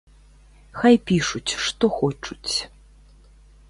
Хай 0.79 0.95
пішуць 1.11 1.57
што 1.69 1.93
хочуць. 2.01 2.55